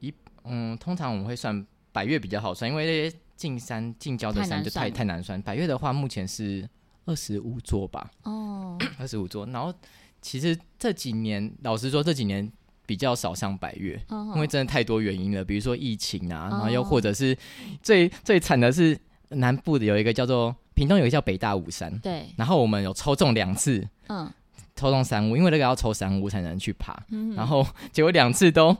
[0.00, 5.40] 一嗯，通常我们会算百越比较好算，因为那些近山近郊的山就太太难算。
[5.40, 6.68] 百越的话，目前是
[7.04, 8.10] 二十五座吧。
[8.24, 8.76] 哦。
[8.98, 9.72] 二十五座，然后
[10.20, 12.52] 其实这几年，老实说这几年。
[12.86, 14.00] 比较少上百岳，
[14.34, 17.36] 因为真的太多原因了，比如说疫情啊，然后又或者是
[17.82, 18.98] 最最惨的是
[19.30, 24.30] 南部的有一个叫做屏东有一个叫北大武山，对，然后我们有抽中两次，嗯，
[24.76, 27.00] 抽中三屋，因为那个要抽三屋才能去爬，
[27.36, 28.76] 然后结果两次都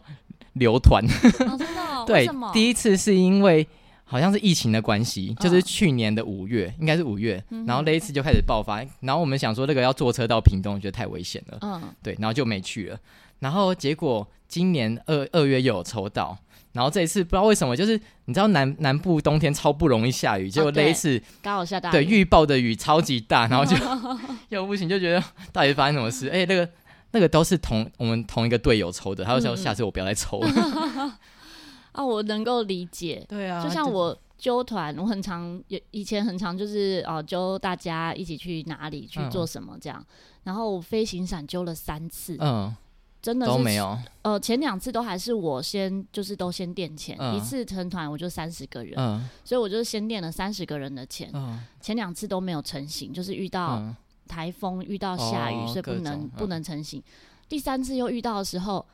[0.54, 1.02] 留团，
[1.58, 3.66] 真的，对，第一次是因为
[4.04, 12.98] 好像是疫情的关系，就是去年的五月，应该是五月，然后那一次就开始爆发，然后我们想说那个要坐车到屏东，觉得太危险了，嗯，对，然后就没去了。
[13.44, 16.34] 然后结果今年二二月又有抽到，
[16.72, 23.76] 然后这一次不知道为什么，就是你知道南南部冬天超不容易下雨，结果那一次刚好下大雨，对，预报的雨超级大， 然后就
[24.48, 26.28] 又不行，就觉得到底发生什么事？
[26.28, 26.66] 哎，那个
[27.10, 30.48] 那个都是同我们同一个队友抽的，他就说下次我不要再抽了。
[31.92, 40.02] 啊，我能够理解，对啊，就像我揪团，我很常以以前很常就是哦揪大家一起去哪里去做什么这样，
[40.44, 42.74] 然后飞行伞揪了三次，嗯。
[43.24, 51.30] 真的是都没有，呃，前两次都还是我先，就是都先垫钱，嗯、一次成团我就三十个人，嗯、所以我就先垫了三十个人的钱。
[51.32, 53.82] 嗯、前两次都没有成型，就是遇到
[54.28, 57.02] 台风，遇到下雨，哦、所以不能、嗯、不能成型。
[57.48, 58.84] 第三次又遇到的时候，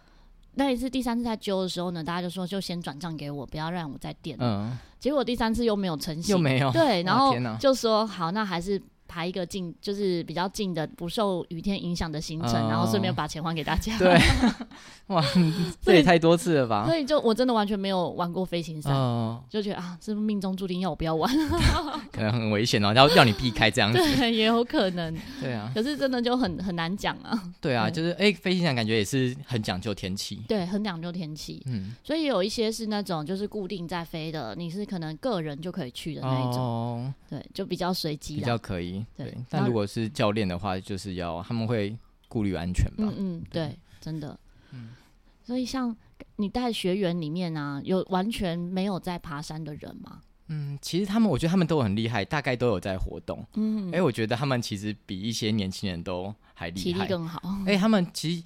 [0.55, 4.37] 那一次第三次在揪的时候呢，大家就说就先转账给我，不要让我再垫。
[4.39, 8.81] 嗯，结果第三次又没有成型，又没有对，然后就说好，那还是。
[9.11, 13.99] 排一个近，就是比较近的，不受雨天影响的行程，嗯、然后顺便把钱还给大家。
[13.99, 14.17] 对，
[15.09, 15.21] 哇，
[15.83, 16.87] 这也太多次了吧？
[16.87, 21.29] 所以就我真的完全没有玩过飞行伞，嗯、就觉得啊，是不是命中注定要我不要玩？
[22.13, 23.99] 可能很危险哦，要要你避开这样子。
[24.17, 25.13] 对，也有可能。
[25.41, 27.37] 对啊，可是真的就很很难讲啊。
[27.61, 30.41] 对啊，就是哎、欸，飞行伞感觉也是很讲究天气。
[30.47, 31.61] 对，很讲究天气。
[31.67, 36.61] 嗯，所以有一些是那种就是固定在飞的，你是可能个人就可以去的那一种。
[36.61, 39.00] 哦，对，就比较随机，比较可以。
[39.17, 41.97] 对，但如果是教练的话，就是要他们会
[42.29, 43.05] 顾虑安全吧。
[43.05, 44.39] 嗯嗯，对，真的。
[44.73, 44.91] 嗯，
[45.43, 45.95] 所以像
[46.37, 50.21] 你带学员里面啊，有完全没有在爬山的人吗？
[50.47, 53.45] 嗯，其实他们，我觉得他们都很厉害，大概都有在活动。
[53.55, 57.41] 嗯，哎，我觉得他们其实比一些年轻人都还厉害，体力更好。
[57.67, 58.43] 哎，他们其实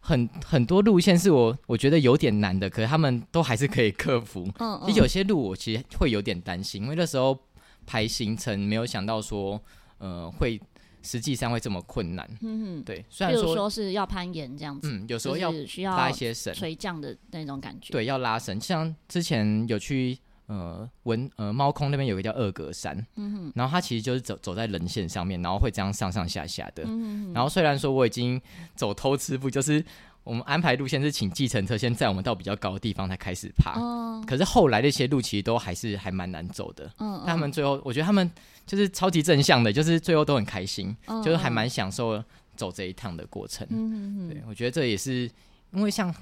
[0.00, 4.48] 很很多路线是我我觉得有点难的，可是他们都还是可以克服。
[4.58, 7.38] 嗯嗯，其实有些路我其实会有点担心，因为那时候
[7.86, 9.60] 排行程没有想到说。
[10.02, 10.60] 呃，会
[11.00, 13.04] 实际上会这么困难，嗯哼，对。
[13.08, 18.60] 虽然说，说是要攀岩这样子，嗯，有时候要需要拉一些绳垂降的那种感觉，对，要拉绳。
[18.60, 28.40] 像之前有去呃文呃猫空那边有个叫二格山，嗯哼，然后它其实就是走走在人线上面，然后会这样上上下下的，嗯哼，然后虽然说我已经
[28.74, 29.84] 走偷吃步，就是。
[30.24, 36.88] 我们安排路线是请计程车先载我们到比较高的地方才开始爬，哦、可是后来那些路其实都还是还蛮难走的。
[36.98, 38.30] 嗯，但他们最后，我觉得他们
[38.64, 42.22] 就是超级正向的，就是最后都很开心，嗯、就是还蛮享受
[42.54, 43.66] 走这一趟的过程。
[43.70, 45.28] 嗯嗯，对，我觉得这也是
[45.72, 46.14] 因为像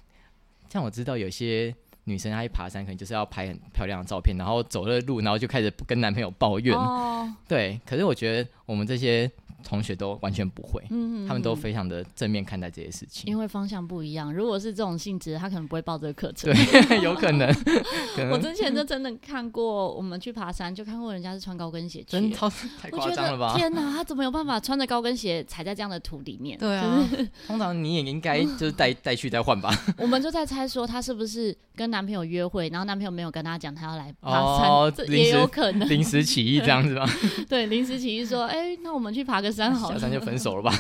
[0.71, 6.75] 像我知道有些女生她一爬山，可能就是要拍很漂亮的照片，然后走了路，然后就开始跟男朋友抱怨。
[6.75, 9.31] 哦，对，可是我觉得我们这些。
[9.63, 14.33] 同学都完全不会，嗯，他们都非常的正面看待这些事情，因为方向不一样。
[14.33, 17.53] 如果是这种性质，他可能不会报这个课程，对， 有可能。
[18.17, 22.31] 可能我之前就真的看过，我们去爬山就看过人家是穿高跟鞋去，真
[22.81, 23.55] 太夸张了吧？
[23.57, 26.59] 天哪，他怎么有办法穿着高跟鞋踩在这样的土里面？
[26.59, 27.09] 对啊，
[27.47, 29.71] 通常你也应该就是带带去再换吧。
[29.99, 37.09] 我们就在猜说，他是不是跟男朋友约会，然后男朋友没有跟他讲他要来爬山，哦、这也有可能临时起意这样子吧？
[37.49, 39.50] 对，临时起意说，哎、欸，那我们去爬个。
[39.51, 40.73] 山好， 下山就分手了吧？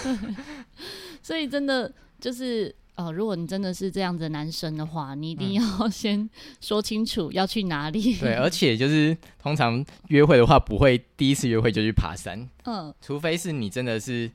[1.22, 6.28] 所以真的就是，呃，如果你真的是这样子的男生的话，你一定要先
[6.61, 8.14] 说清楚要去哪里。
[8.16, 12.48] 对，而且就是通常约会的话，不会第一次约会就去爬山。
[12.64, 14.30] 嗯，除非是你真的是，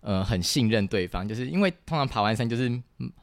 [0.00, 2.68] 呃，很信任对方，就是因为通常爬完山就是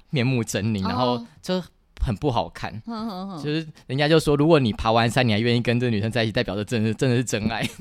[0.09, 1.61] 面目狰狞，然后就
[1.99, 2.81] 很不好看。
[2.85, 7.67] 哦、就是人家就说，如果你爬完山你还愿意跟这个女生在一起，代表着真的真的是真爱。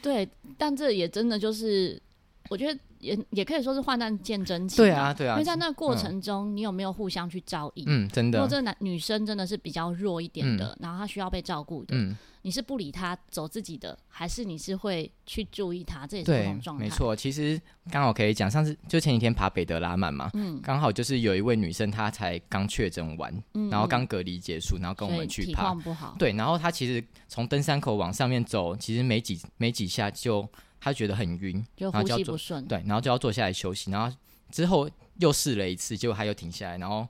[0.00, 2.00] 对，但这也真的就是
[2.48, 4.76] 我觉得也也可以说是患难见真情。
[4.76, 7.84] 对啊，对啊，因为在那个过程中，你有没有互相去照应？
[7.86, 8.38] 嗯，真的。
[8.38, 12.16] 如果这个男女生真的是比较弱一点的，然后她需要被照顾的，嗯。
[12.42, 16.06] 你是不理他走自己的，还是你是会去注意他？
[16.06, 16.84] 这也是不同状态。
[16.84, 17.14] 没错。
[17.14, 26.14] 其实刚好可以讲，上次就前几天爬北德拉曼嘛，嗯，刚好就是有一位女生，她才刚确诊完，嗯，然后刚隔离结束，然后跟我们去爬，不好。
[26.16, 30.48] 对，然后她其实从登山口往上面走，其实没几没几下就
[30.80, 34.16] 她觉得很晕，就呼吸不顺，对，然后就要坐下来休息，然后
[34.50, 37.06] 之后又试了一次，结果她又停下来，然后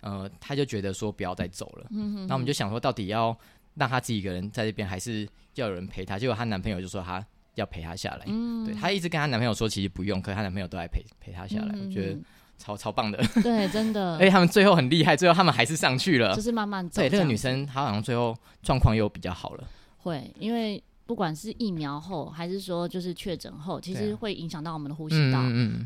[0.00, 3.36] 呃，她就觉得说不要再走了，嗯哼，那我们就想说到底要。
[3.76, 6.18] 让她自己一个人在这边，还是要有人陪她。
[6.18, 8.24] 结果她男朋友就说她要陪她下来。
[8.26, 11.72] 嗯，对，她一直跟她男朋友说其实不用，可是她男朋友都来陪陪她下来。
[11.72, 12.18] 嗯、我觉得
[12.58, 13.18] 超超棒的。
[13.44, 14.16] 对，真的。
[14.18, 16.34] 而且他们最后很厉害，最后他们还是上去了。
[16.34, 17.00] 就是慢慢走。
[17.00, 19.64] 对，那个女生她好像最后状况又比较好了。
[19.98, 20.82] 会，因为。
[21.10, 25.42] 不管是疫苗后，还是说就是确诊后，其实会影响到我们的呼吸道、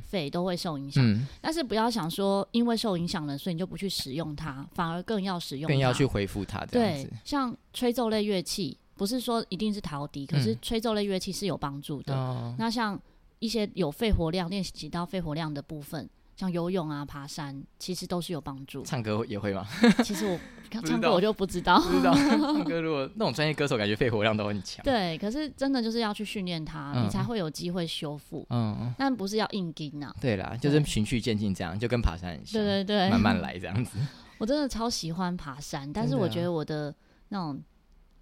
[0.06, 1.02] 肺都会受影响。
[1.02, 6.66] 嗯、但是不要想说，因为受影响了，所以你就不去使用它，反而更要使用它，更要去恢复它。
[6.66, 12.14] 对，像吹奏类乐器，不是说一定是陶笛，可是吹奏类乐器是有帮助的。
[12.14, 13.00] 嗯、那像
[13.38, 16.06] 一些有肺活量、练习到肺活量的部分。
[16.36, 18.82] 像游泳啊、爬山，其实都是有帮助。
[18.82, 19.64] 唱歌也会吗？
[20.04, 20.38] 其实我
[20.84, 21.80] 唱歌我就不知道。
[21.80, 24.84] 不知道 唱歌如果那种专业歌手，感觉肺活量都很强。
[24.84, 28.44] 对，可是真的就是要去训练它，嗯、你才会有机会修复。
[28.50, 30.12] 嗯，但不是要硬筋啊。
[30.20, 32.60] 对啦，就是循序渐进，这样就跟爬山很像。
[32.60, 33.98] 对对对，慢慢 来这样子。
[34.38, 36.92] 我真的超喜欢爬山，但是我觉得我的
[37.28, 37.62] 那种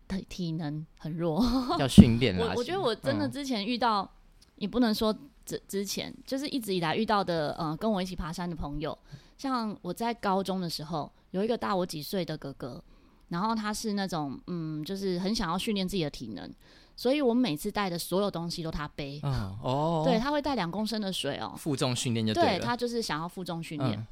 [0.07, 1.43] 体体能很弱，
[1.79, 2.49] 要训练啦。
[2.51, 4.09] 我我觉得我真的之前遇到，
[4.57, 5.17] 也不能说。
[5.45, 8.97] 之之前就是一直以来遇到的，呃，跟我一起爬山的朋友，
[9.37, 12.83] 像我在高中的时候，有一个大我几岁的哥哥，
[13.29, 16.51] 然后他是那种，嗯，就是很想要训练自己的体能，
[16.97, 23.99] 所以我们每次带的所有东西都他背，嗯、哦，对，他会带两公升的水哦，负重训练就对他就是想要负重训练。
[23.99, 24.07] 嗯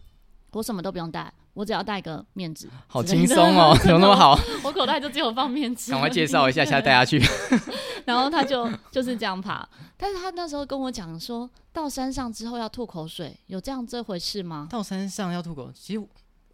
[0.53, 4.39] 我什么都不用带，我只要带个面纸，好轻松哦， 有那么好？
[4.65, 5.93] 我口袋就只有放面纸。
[5.93, 7.21] 赶快介绍一下，现在带他去。
[8.05, 14.67] 然后他就就是这样爬，但是他那时候跟我讲说，到山上之后要吐口水，有这样这回事吗？
[14.71, 16.03] 到山上要吐口，其实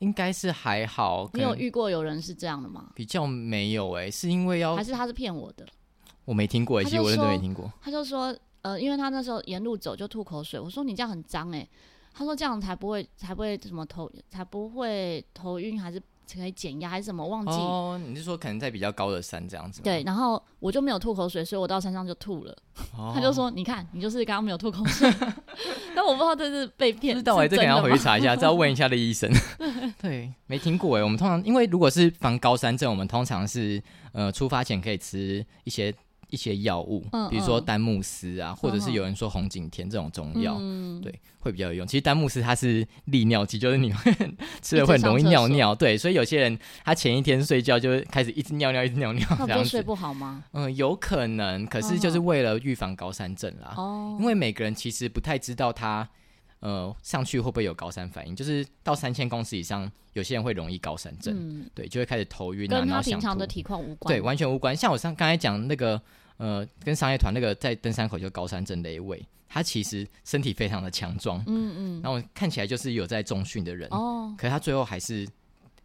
[0.00, 1.30] 应该是还好。
[1.32, 2.90] 你有遇过有人是这样的吗？
[2.94, 5.64] 比较没有哎、欸，是因为要还是他是骗我的？
[6.26, 7.72] 我没听过、欸，其实我真的没听过。
[7.80, 11.70] 他就说，呃，因为他那时候沿路走就吐口水，我说你这样很脏哎、欸。
[12.16, 16.00] 他说这样才不会，才不会什么头，才不会头晕，还是
[16.32, 17.22] 可以减压，还是什么？
[17.26, 19.82] 忘记哦，你是说可能在比较高的山这样子？
[19.82, 22.56] 对，然后我就没有吐口水，所以我到山上就吐了。
[22.96, 25.12] 哦、他就说：“你看，你就是刚刚没有吐口水。
[25.94, 27.22] ”但我不知道这是被骗。
[27.22, 29.30] 但我还是可能要回去查一下，再问一下 的医生。
[30.00, 31.02] 对，没听过哎。
[31.02, 35.94] 我们通常因为如果是防高山症，我们通常是呃出发前可以吃一些。
[36.28, 41.86] 一些药物，比如说丹木斯啊，或者是有人说红景天这种中药，嗯、对，会比较有用。
[41.86, 44.12] 其实丹木斯它是利尿剂，就是你会
[44.62, 49.70] 吃了会很容易尿尿，对，所以有些人他前一天睡觉就开始一直尿尿，一直尿尿， 这样子。
[49.70, 50.44] 睡不好吗？
[50.52, 53.74] 嗯，有可能，可是就是为了预防高山症啦。
[53.76, 56.08] 哦，因为每个人其实不太知道他
[56.68, 64.74] 呃上去会不会有高山反应，就是到三千公尺以上，有些人会容易高山症，嗯、对，就会开始头晕啊，然后平常的体况无关，对，完全无关。
[64.74, 66.00] 像我上刚才讲那个。
[66.38, 75.26] 呃，跟商业团那个在登山口就高山症的一位，他其实身体非常的强壮，嗯嗯，然后看起来就是有在重训的人，哦，可是他最后还是。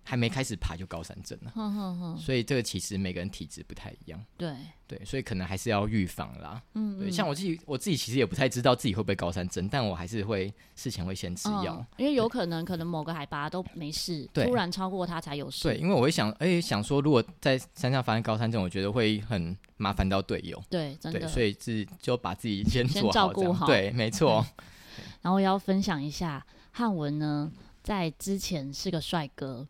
[0.04, 4.56] 还没开始爬就高山症了，所以这个其实每个人体质不太一样，对
[4.88, 6.62] 对，所以可能还是要预防啦。
[6.74, 15.64] 嗯，嗯，对，像我自己，我自己其实也不太知道自己会不会高山症，但我还是会事前会先吃药，嗯，因为有可能可能某个海拔都没事，突然超过它才有事。
[15.64, 20.62] 对，因为我会想，哎，欸，想说如果在山上发生高山症，我觉得会很麻烦到队友。
[20.70, 23.66] 对，真的，对，所以是就把自己先做好，先照顾好。
[23.68, 24.46] 对，没错。
[25.22, 27.50] 然后要分享一下汉文呢，
[27.82, 29.68] 在之前是个帅哥。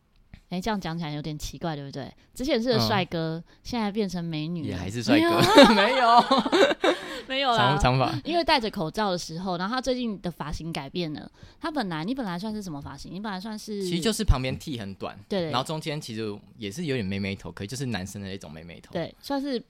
[0.52, 2.12] 哎，这样讲起来有点奇怪，对不对？
[2.36, 5.42] 之前是个帅哥，嗯、现在变成美女，也还是帅哥，
[5.74, 6.24] 没有，
[7.26, 8.14] 没有啦，长发。
[8.26, 11.32] 因为戴着口罩的时候，然后他最近的发型改变了。
[11.62, 13.14] 他本来，你本来算是什么发型？
[13.14, 19.64] 你本来算是，其实就是旁边剃很短，对，然后中间其实也是有点妹妹头，可以就是男生的那种妹妹头，对，算是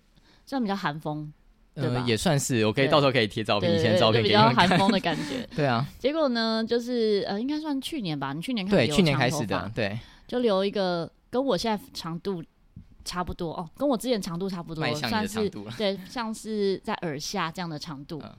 [0.47, 1.31] 算比较韩风，
[1.75, 5.85] 对也算是，我可以到时候可以贴照片，以前照片比较韩风的感觉， 对啊。
[5.99, 9.99] 结果呢，就是呃，应该算去年吧，你去年开始对，去年开始的，对，
[10.31, 11.11] 就留一个。
[11.29, 12.43] 跟我现在长度
[13.05, 18.19] 差不多哦，跟我之前长度差不多，算是 对，像是在耳下这样的长度。
[18.21, 18.35] 嗯、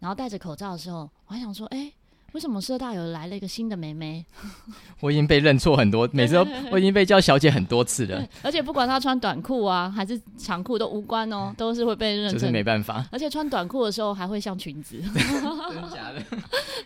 [0.00, 1.94] 然后戴着口罩的时候，我还想说，哎、欸，
[2.32, 4.24] 为什么社大有来了一个新的妹妹？
[5.00, 8.24] 我已经被认错很多， 每次都我已经被叫小姐很多次了。
[8.42, 12.32] 而且不管她穿短裤啊还是长裤都无关哦，都是会被认。
[12.32, 13.04] 就是没办法。
[13.10, 15.00] 而且穿短裤的时候还会像裙子。
[15.00, 16.20] 真的假的？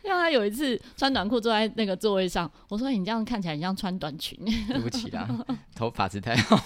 [0.05, 4.39] 因为她有一次穿短裤坐在那个座位上，我说你这样看起来很像穿短裙。
[4.69, 5.29] 对不起啦，
[5.75, 6.59] 头发质太好。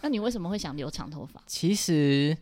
[0.00, 1.40] 那你为什么会想留长头发？
[1.46, 2.36] 其实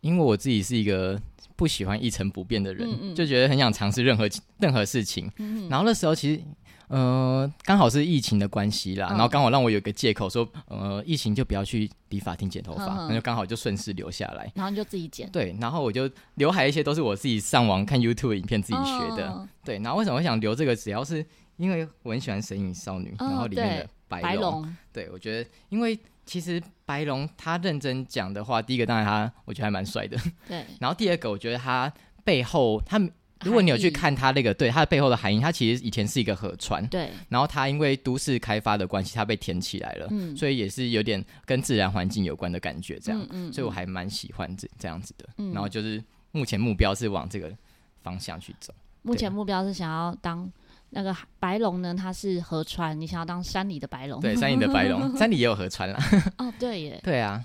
[0.00, 1.20] 因为我自己是一个。
[1.58, 4.28] 不喜欢一成不变的人，嗯嗯，就觉得很想尝试任何
[4.58, 5.32] 任何事情。
[5.70, 6.42] 然后那时候其实，
[6.88, 14.52] 呃，刚好是疫情的关系啦，嗯、然后刚好让我有个借口说，呃，疫情就不要去理发厅剪头发，那就刚好就顺势留下来。
[14.54, 15.30] 然后你就自己剪。
[15.30, 19.30] 对，然后我就刘海一些都是我自己上网看 YouTube 影片自己学的。
[19.30, 20.76] 哦、对，然后为什么会想留这个？
[20.76, 21.24] 只要是
[21.56, 24.76] 因为我很喜欢《神隐少女》哦，然后里面的白龙。
[24.92, 25.98] 对，我觉得因为。
[26.26, 30.64] 其实白龙他认真讲的话，第一个当然他我觉得还蛮帅的，对。
[30.80, 31.90] 然后第二个我觉得他
[32.24, 32.98] 背后他
[33.44, 37.10] 如果你有去看他那个对他的背后的含义，他其实以前是一个河川，对。
[37.28, 40.36] 然后他因为都市开发的关系，他被填起来了，嗯。
[40.36, 43.52] 所以也是有点跟自然环境有关的感觉，这样，嗯，嗯，嗯。
[43.52, 45.52] 所以我还蛮喜欢这这样子的，嗯。
[45.52, 47.52] 然后就是目前目标是往这个
[48.02, 48.74] 方向去走。
[49.02, 50.50] 目前目标是想要当。
[50.90, 51.94] 那个白龙呢？
[51.94, 54.20] 它是河川，你想要当山里的白龙？
[54.20, 55.98] 对，山里的白龙， 山里也有河川啦。
[56.38, 57.00] 哦，对耶。
[57.02, 57.44] 对啊，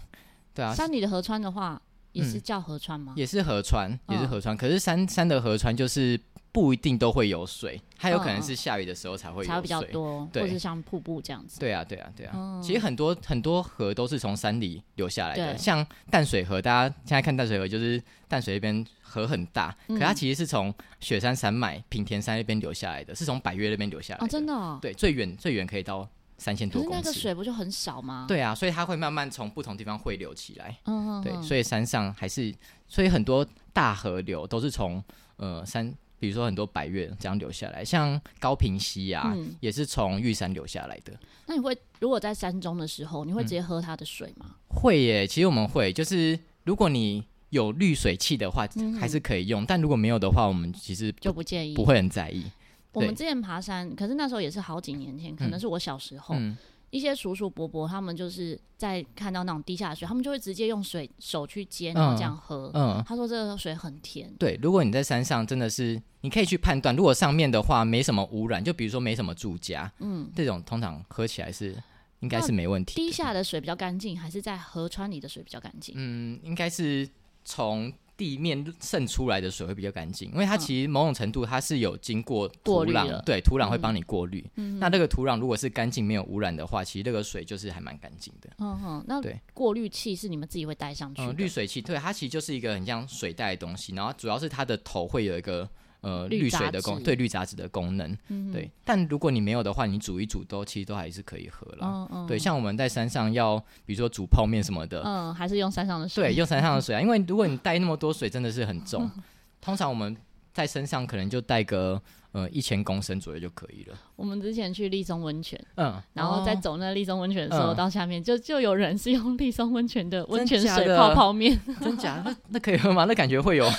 [0.53, 0.73] 对啊。
[0.73, 3.13] 山里的河川的话，也是叫河川吗？
[3.15, 4.55] 嗯、也是河川，也是河川。
[4.55, 6.19] 哦、可是山山的河川就是
[6.51, 11.59] 不一定都会有水，它有可能是下雨的时候才会有水，才会比较多，对，或者像瀑布这样子。
[11.59, 12.33] 对啊，对啊，对啊。
[12.35, 18.85] 嗯、其实很多很多河都是从山里流下来的，像淡水河，大家现在看淡水河，就是淡水那边。
[19.13, 24.25] 河很大，可它其实是从雪山山脉、平田山那边流下来的，是从百越那边流下来的。
[24.25, 24.79] 哦，真的哦？
[24.81, 26.95] 对，最远最远可以到三千多公尺。
[26.95, 28.23] 可是那个水不就很少吗？
[28.25, 30.77] 对啊，所以它会慢慢从不同地方汇流起来。
[30.85, 31.21] 嗯嗯。
[31.21, 32.55] 对，所以山上还是，
[32.87, 35.03] 所以很多大河流都是从
[35.35, 41.11] 呃山，比如说很多白月这样流下来，像高平溪啊，嗯、也是从玉山流下来的。
[41.47, 44.45] 那你会如果在山中的时候，你会直接喝它的水吗？
[44.47, 47.25] 嗯、会耶，其实我们会，就是如果你。
[47.51, 48.65] 有滤水器的话，
[48.97, 52.45] 还是可以用，嗯，但如果没有的话，我们其实就不建议，不会很在意。
[52.93, 56.57] 我们之前爬山，可是那时候也是好几年前，可能是我小时候，嗯，
[56.91, 62.69] 一些叔叔伯伯他们就是在看到那种地下的水，他们就会直接用水手去接，然后这样喝。
[62.75, 64.31] 嗯，他说这个水很甜。
[64.37, 71.75] 对，如果你在山上，真的是你可以去判断，如果上面的话没什么污染，就比如说没什么住家，嗯，这种通常喝起来是
[72.19, 72.95] 应该是没问题。
[72.95, 75.95] 滴下的水比较干净，还是在河川里的水比较干净？
[75.97, 77.09] 嗯，应该是。
[77.43, 77.91] 从
[78.21, 84.47] 地面渗出来的水会比较干净，因为它其实某种程度它是有经过土壤，对，土壤会帮你过滤。
[84.57, 88.51] 嗯，那这个土壤如果是干净没有污染的话，其实这个水就是还蛮干净的。
[88.59, 91.33] 嗯哼，那对，过滤器是你们自己会带上去的？
[91.33, 95.67] 滤水器，对，它其实就是一个很像水袋的东西，然后主要是它的头会有一个。
[96.01, 98.69] 呃，滤水的功对滤杂质的功能，嗯，对。
[98.83, 101.79] 但如果你没有的话，你煮一煮都其实都还是可以喝了。
[101.81, 102.27] 嗯嗯。
[102.27, 106.23] 对，像我们在山上要，比如说煮泡面什么的，嗯，还是用山上的水。
[106.23, 109.09] 对，用山上的水啊，因为如果你 带那么多水，真的是很重。
[109.61, 110.17] 通常我们
[110.53, 112.01] 在身上可能就带个。
[112.33, 113.95] 呃，一千公升左右就可以了。
[114.15, 122.21] 我们之前去立松温泉，嗯，然后在走那立松温泉的时候，嗯、到下面就就有人是用立松温泉的温泉水泡泡面， 真假？
[122.23, 123.03] 那那可以喝吗？
[123.03, 123.71] 那感觉会有，应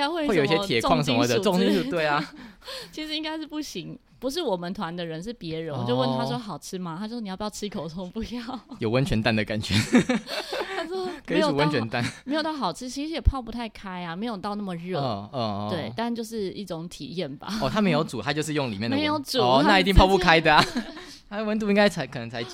[0.00, 2.32] 该会会有一些铁矿什么的，重金属，对啊。
[2.90, 3.98] 其实应该是不行。
[4.18, 5.74] 不是我们团的人，是别人。
[5.74, 6.94] 我就问他说好吃吗？
[7.00, 7.84] 他说你要不要吃一口？
[7.84, 8.60] 我说不要。
[8.78, 9.74] 有温泉蛋的感觉。
[10.76, 15.00] 他说可以煮温泉蛋，没有到好吃，其实也泡不太开啊，没有到那么热。
[15.00, 17.48] 嗯嗯对，但就是一种体验吧。
[17.62, 18.94] 哦，他没有煮，他就是用里面的。
[18.94, 20.62] 没有煮，哦，那一定泡不开的啊。
[21.30, 22.44] 它的温度应该才可能才。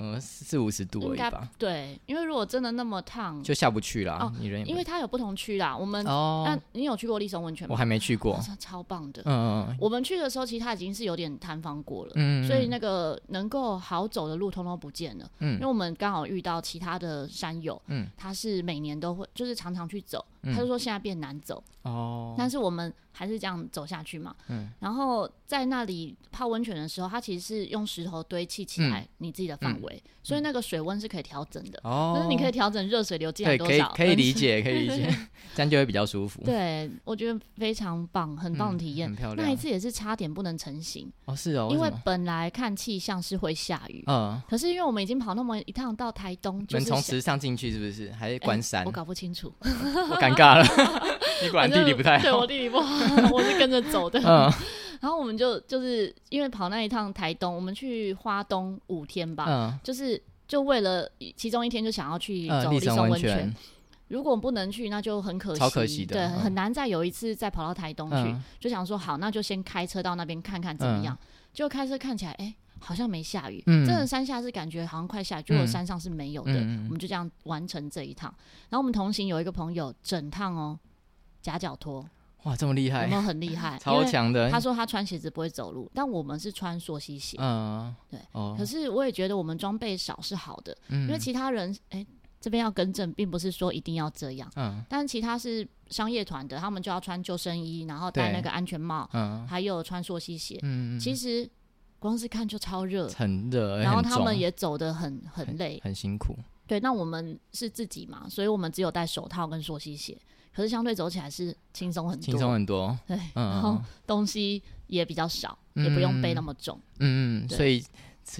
[0.00, 1.48] 嗯，四五十度而已吧。
[1.58, 4.18] 对，因为如果真的那么烫，就下不去了。
[4.18, 5.76] 哦，你人因为它有不同区啦。
[5.76, 7.72] 我们哦，那你有去过立松温泉吗？
[7.72, 9.22] 我还没去过，超棒的。
[9.24, 9.76] 嗯嗯。
[9.80, 12.12] 我们去的时候，其实它已经是有点坍方过了。
[12.16, 12.46] 嗯。
[12.46, 15.30] 所以那个能够好走的路，通通不见了。
[15.40, 15.54] 嗯。
[15.54, 20.24] 因为我们刚好遇到其他的山友，嗯，他是每年都会，就是常常去走。
[20.42, 21.62] 他就说现在变难走。
[21.82, 22.34] 哦。
[22.38, 24.34] 但是我们还是这样走下去嘛。
[24.48, 24.70] 嗯。
[24.80, 29.87] 然后在那里泡温泉的时候，它其实是用石头堆砌起来你自己的范围，
[30.22, 30.58] 所以那个。
[30.68, 35.08] 水温是可以调整的，哦，就是你可以调整热水流进来多少，可以可以理解，可以理解，
[35.56, 36.42] 这样就会比较舒服。
[36.44, 39.48] 对，我觉得非常棒，很棒的体验，很漂亮。
[39.48, 48.12] 那一次也是差点不能成型哦，是哦，因为本来看气象是会下雨，嗯，可是因为我们已经跑那么一趟到台东，就是从池上进去是不是？
[48.12, 48.84] 还是关山？
[48.84, 50.64] 我搞不清楚， 我尴尬了。
[51.42, 54.20] 你果然地理不太好，对我地理不好，我是跟着走的。
[54.20, 54.52] 嗯，
[55.00, 60.22] 然后我们就就是因为跑那一趟台东，我们去花东五天吧，嗯，就是。
[60.48, 61.06] 就为了
[61.36, 63.54] 其中一天就想要去走立松温泉，
[64.08, 66.14] 如果不能去，那就很可惜，超可惜的。
[66.14, 71.14] 对，嗯、很难再有一次再跑到台东去，嗯、就想说好，那就先开车到那边看看怎么样。
[71.14, 73.62] 嗯、就开车看起来，哎、欸，好像没下雨。
[73.66, 76.54] 嗯，真的山下是感觉好像快下雨，结果山上是没有的。
[76.54, 78.34] 嗯、我们就这样完成这一趟。
[78.70, 80.78] 然后我们同行有一个朋友，整趟哦
[81.42, 82.02] 夹脚拖，
[82.44, 83.78] 哇，这么厉害，有没有很厉害？
[83.82, 84.50] 超强的。
[84.50, 87.36] 他说他穿鞋子不会走路，但我们是穿溯溪鞋。
[87.40, 88.18] 嗯，对。
[88.32, 91.98] 哦、可是我也觉得我们装备少是好的，嗯、因为其他人哎。
[91.98, 92.06] 欸
[92.40, 94.48] 这边要更正，并不是说一定要这样。
[94.54, 94.80] 嗯。
[94.88, 100.56] 但其他是商业团的，他们就要穿救生衣，然后戴那个安全帽，嗯，还有穿溯溪鞋。
[100.62, 100.96] 嗯。
[101.00, 101.50] 其实
[101.98, 106.36] 光是看就超热，很热，然后他们也走得很很累很，很辛苦。
[106.68, 110.16] 对，那我们是自己嘛，所以我们只有戴手套跟溯溪鞋，
[110.58, 112.98] 可是相对走起来是轻松很多，轻松很多。
[113.06, 116.76] 对，嗯、然后东西也比较少，嗯、也不用背那么重。
[116.98, 117.80] 嗯嗯，所以。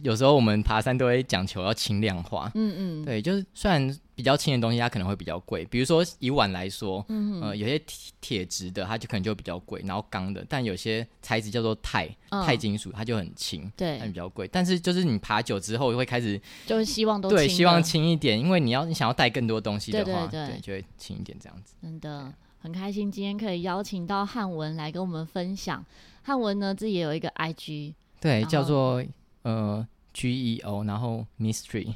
[0.02, 14.46] 有时候我们爬山都会讲求要轻量化，嗯嗯，对，就是虽然比较轻的东西它可能会比较贵，比如说以碗来说，嗯哼呃，有些铁铁质的它就可能就比较贵，然后钢的，但有些材质叫做钛钛金属，它就很轻，对，它比较贵。
[14.48, 21.74] 但是就是你爬久之后会开始，就是希望都对，希望轻一点，因为你要你想要带更多东西的话，对，就会轻一点这样子。
[21.80, 25.84] 真的很开心今天可以邀请到汉文来跟我们分享。
[26.22, 29.02] 汉文呢自己也有一个 IG，对，叫做
[29.48, 29.88] 呃。
[30.14, 31.94] G E O，然后 Mystery，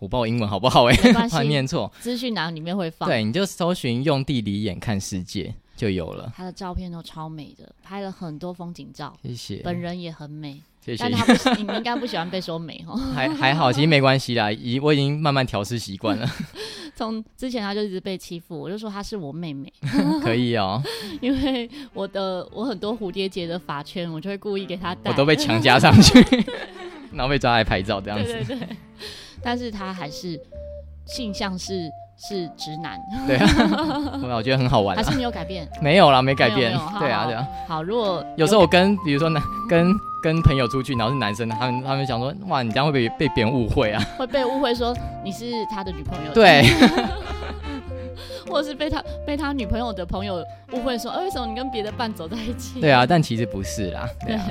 [0.00, 1.92] 我不知道英文好不好哎、欸，怕 念错。
[2.00, 6.32] 资讯栏里面会放，对，你就搜寻“用地理眼看世界”就有了。
[6.34, 9.58] 他的照片都超美的，拍了很多风景照，谢谢。
[9.58, 11.02] 本人也很美，谢谢。
[11.02, 11.24] 但他
[11.54, 12.96] 不，你应该不喜欢被说美哦。
[13.14, 16.28] 还还好，其实没关系啦，已我已经慢慢调试习惯了。
[16.96, 19.72] 从之前他就一直被欺负，我就说她是我妹妹。
[20.22, 20.82] 可以哦，
[21.20, 26.18] 因为我的我很多蝴蝶结的发圈，我就会故意给她戴，我都被强加上去。
[27.12, 28.68] 然后被抓来拍照这样子，对对对，
[29.42, 30.40] 但是他还是
[31.06, 31.90] 性向是
[32.28, 34.94] 是直男，对 啊，我觉得很好玩。
[34.96, 35.66] 还是你有改变？
[35.80, 36.70] 没有啦，没改变。
[36.98, 37.46] 对啊，对啊。
[37.66, 39.90] 好，如果有时候我跟比如说男跟
[40.22, 44.02] 跟朋友出去，然后是男生，他们他们想说，哇，你这样会不会被别人误会啊？
[44.18, 44.94] 会被误会说
[45.24, 46.62] 你是他的女朋友，对，
[48.50, 52.82] 或者是被他被他女朋友的朋友误会说，哎，为什么你跟别的伴走在一起？
[52.82, 54.42] 对啊，但其实不是啦，对啊。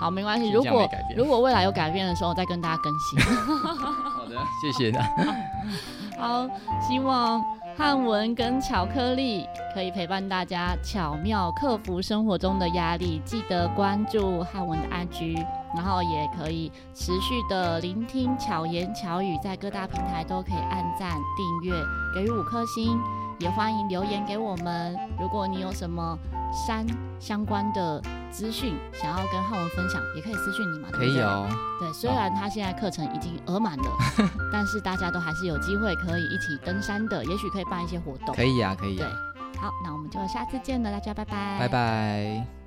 [0.00, 0.52] 好，没关系。
[0.52, 3.18] 如果如果未来有改变的时候，再跟大家更新。
[3.20, 5.00] 好的，谢谢的。
[6.18, 6.48] 好，
[6.80, 7.40] 希望
[7.76, 13.22] 汉文跟巧克力可以陪伴大家巧妙克服生活中的压力。
[13.24, 15.46] 记得关注汉文的 IG，
[15.76, 21.80] 然后也可以持续的聆听巧言巧语，在各大平台都可以按赞、订阅、
[22.12, 22.98] 给予五颗星。
[23.38, 26.18] 也欢迎留言给我们，如果你有什么
[26.66, 26.86] 山
[27.20, 30.88] 相关的资讯想要跟浩文分享，也可以私讯你嘛。
[30.90, 31.48] 可以哦。
[31.78, 38.34] 对，虽然他现在课程已经额满了， 哦、但是大家都还是有机会可以一起登山的，也许可以办一些活动。
[38.34, 38.96] 可以啊，可以。
[38.96, 39.06] 对，
[39.60, 41.58] 好，那我们就下次见了，大家拜拜。
[41.60, 42.57] 拜拜。